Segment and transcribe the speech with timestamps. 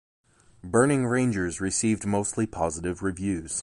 [0.63, 3.59] "Burning Rangers" received mostly positive reviews.